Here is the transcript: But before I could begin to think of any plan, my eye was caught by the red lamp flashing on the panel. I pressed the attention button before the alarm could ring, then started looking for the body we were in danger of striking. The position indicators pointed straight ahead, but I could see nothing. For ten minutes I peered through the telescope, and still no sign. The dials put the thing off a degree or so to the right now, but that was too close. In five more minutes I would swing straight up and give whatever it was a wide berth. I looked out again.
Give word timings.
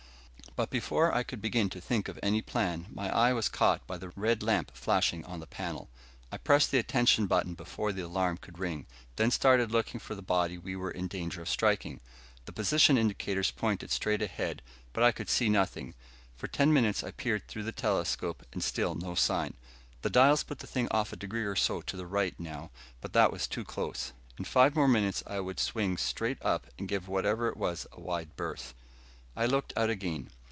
But 0.57 0.69
before 0.69 1.15
I 1.15 1.23
could 1.23 1.41
begin 1.41 1.69
to 1.69 1.79
think 1.79 2.09
of 2.09 2.19
any 2.21 2.41
plan, 2.41 2.87
my 2.91 3.07
eye 3.15 3.31
was 3.31 3.47
caught 3.47 3.87
by 3.87 3.95
the 3.97 4.09
red 4.17 4.43
lamp 4.43 4.75
flashing 4.75 5.23
on 5.23 5.39
the 5.39 5.47
panel. 5.47 5.89
I 6.29 6.35
pressed 6.39 6.71
the 6.71 6.77
attention 6.77 7.25
button 7.25 7.53
before 7.53 7.93
the 7.93 8.01
alarm 8.01 8.35
could 8.35 8.59
ring, 8.59 8.85
then 9.15 9.31
started 9.31 9.71
looking 9.71 9.97
for 9.97 10.13
the 10.13 10.21
body 10.21 10.57
we 10.57 10.75
were 10.75 10.91
in 10.91 11.07
danger 11.07 11.41
of 11.41 11.47
striking. 11.47 12.01
The 12.45 12.51
position 12.51 12.97
indicators 12.97 13.49
pointed 13.49 13.91
straight 13.91 14.21
ahead, 14.21 14.61
but 14.91 15.05
I 15.05 15.13
could 15.13 15.29
see 15.29 15.47
nothing. 15.47 15.93
For 16.35 16.47
ten 16.49 16.73
minutes 16.73 17.01
I 17.01 17.11
peered 17.11 17.47
through 17.47 17.63
the 17.63 17.71
telescope, 17.71 18.43
and 18.51 18.61
still 18.61 18.93
no 18.93 19.15
sign. 19.15 19.53
The 20.01 20.09
dials 20.09 20.43
put 20.43 20.59
the 20.59 20.67
thing 20.67 20.89
off 20.91 21.13
a 21.13 21.15
degree 21.15 21.45
or 21.45 21.55
so 21.55 21.79
to 21.79 21.95
the 21.95 22.05
right 22.07 22.37
now, 22.37 22.71
but 22.99 23.13
that 23.13 23.31
was 23.31 23.47
too 23.47 23.63
close. 23.63 24.11
In 24.37 24.43
five 24.43 24.75
more 24.75 24.89
minutes 24.89 25.23
I 25.25 25.39
would 25.39 25.61
swing 25.61 25.95
straight 25.95 26.41
up 26.41 26.67
and 26.77 26.89
give 26.89 27.07
whatever 27.07 27.47
it 27.47 27.55
was 27.55 27.87
a 27.93 28.01
wide 28.01 28.35
berth. 28.35 28.73
I 29.33 29.45
looked 29.45 29.71
out 29.77 29.89
again. 29.89 30.29